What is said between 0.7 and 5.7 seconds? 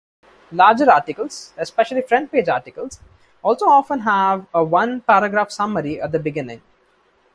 articles, especially front-page articles, also often have a one-paragraph